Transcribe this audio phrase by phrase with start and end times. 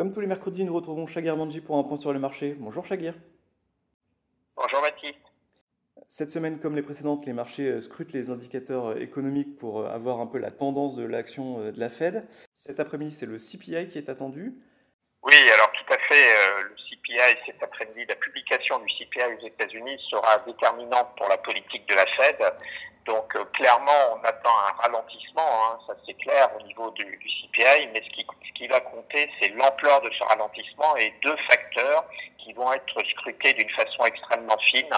[0.00, 2.56] Comme tous les mercredis, nous retrouvons Shagir Manji pour un point sur le marché.
[2.58, 3.12] Bonjour Shagir.
[4.56, 5.18] Bonjour Baptiste.
[6.08, 9.90] Cette semaine, comme les précédentes, les marchés euh, scrutent les indicateurs euh, économiques pour euh,
[9.90, 12.26] avoir un peu la tendance de l'action de la Fed.
[12.54, 14.54] Cet après-midi, c'est le CPI qui est attendu.
[15.22, 16.62] Oui, alors tout à fait.
[16.62, 21.86] Le CPI, cet après-midi, la publication du CPI aux États-Unis sera déterminante pour la politique
[21.90, 22.38] de la Fed.
[23.04, 28.02] Donc clairement, on attend un ralentissement, hein, ça c'est clair au niveau du, CPI, mais
[28.02, 28.24] ce qui,
[28.60, 32.04] qui va compter, c'est l'ampleur de ce ralentissement et deux facteurs
[32.36, 34.92] qui vont être scrutés d'une façon extrêmement fine.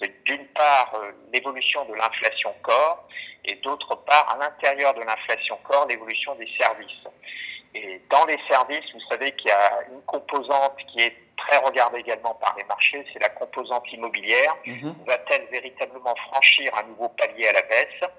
[0.00, 3.08] C'est d'une part euh, l'évolution de l'inflation corps
[3.44, 7.08] et d'autre part, à l'intérieur de l'inflation corps, l'évolution des services.
[7.74, 11.98] Et dans les services, vous savez qu'il y a une composante qui est très regardée
[11.98, 14.54] également par les marchés, c'est la composante immobilière.
[14.64, 14.94] Mhm.
[15.06, 18.10] Va-t-elle véritablement franchir un nouveau palier à la baisse?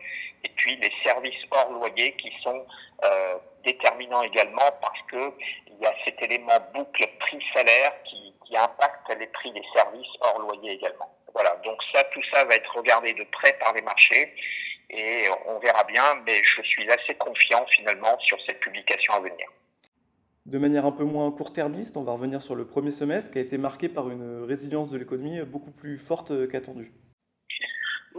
[0.44, 2.66] Et puis les services hors loyer qui sont
[3.04, 5.34] euh, déterminants également parce que
[5.68, 10.72] il y a cet élément boucle prix-salaire qui impacte les prix des services hors loyer
[10.72, 11.16] également.
[11.34, 14.34] Voilà, donc ça, tout ça va être regardé de près par les marchés
[14.90, 19.48] et on verra bien, mais je suis assez confiant finalement sur cette publication à venir.
[20.46, 23.42] De manière un peu moins court-termiste, on va revenir sur le premier semestre qui a
[23.42, 26.92] été marqué par une résilience de l'économie beaucoup plus forte qu'attendue.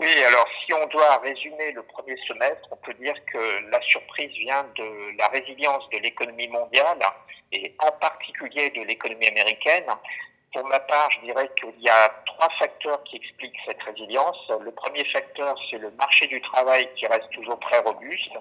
[0.01, 4.31] Oui, alors si on doit résumer le premier semestre, on peut dire que la surprise
[4.39, 7.01] vient de la résilience de l'économie mondiale
[7.53, 9.85] et en particulier de l'économie américaine.
[10.55, 14.39] Pour ma part, je dirais qu'il y a trois facteurs qui expliquent cette résilience.
[14.63, 18.33] Le premier facteur, c'est le marché du travail qui reste toujours très robuste.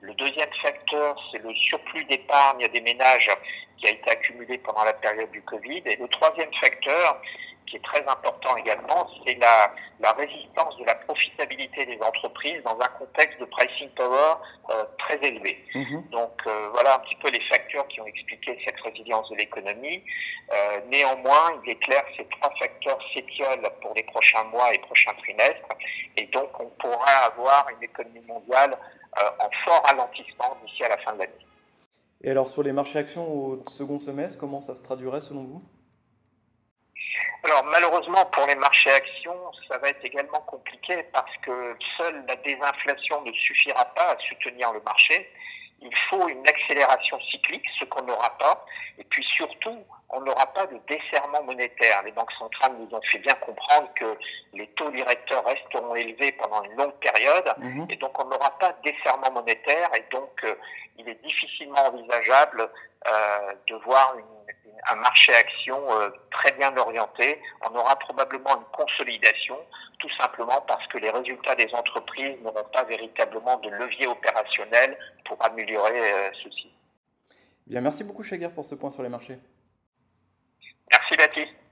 [0.00, 3.30] Le deuxième facteur, c'est le surplus d'épargne des ménages
[3.78, 5.82] qui a été accumulé pendant la période du Covid.
[5.86, 7.22] Et le troisième facteur,
[7.66, 12.78] qui est très important également, c'est la, la, résistance de la profitabilité des entreprises dans
[12.80, 14.34] un contexte de pricing power
[14.70, 15.64] euh, très élevé.
[15.74, 16.08] Mhm.
[16.10, 20.02] Donc euh, voilà un petit peu les facteurs qui ont expliqué cette résilience de l'économie.
[20.52, 24.78] Euh, néanmoins, il est clair que ces trois facteurs s'étiolent pour les prochains mois et
[24.78, 25.68] prochains trimestres,
[26.16, 28.76] et donc on pourra avoir une économie mondiale
[29.38, 31.32] en fort ralentissement d'ici à la fin de l'année.
[32.24, 35.62] Et alors sur les marchés actions au second semestre, comment ça se traduirait selon vous?
[37.44, 39.38] Alors malheureusement pour les marchés actions,
[39.68, 44.72] ça va être également compliqué parce que seule la désinflation ne suffira pas à soutenir
[44.72, 45.30] le marché.
[45.80, 48.64] Il faut une accélération cyclique, ce qu'on n'aura pas.
[48.96, 52.02] Et puis surtout, on n'aura pas de desserrement monétaire.
[52.04, 54.16] Les banques centrales nous ont fait bien comprendre que
[54.54, 57.52] les taux directeurs resteront élevés pendant une longue période.
[57.58, 57.86] Mhm.
[57.90, 59.90] Et donc on n'aura pas de desserrement monétaire.
[59.94, 60.54] Et donc euh,
[60.96, 62.70] il est difficilement envisageable
[63.04, 64.24] de voir une
[64.88, 67.40] un marché action euh, très bien orienté.
[67.62, 69.56] On aura probablement une consolidation,
[69.98, 75.42] tout simplement parce que les résultats des entreprises n'auront pas véritablement de levier opérationnel pour
[75.44, 76.70] améliorer euh, ceci.
[77.66, 79.38] Bien, merci beaucoup Chaguer pour ce point sur les marchés.
[80.90, 81.63] Merci Baptiste.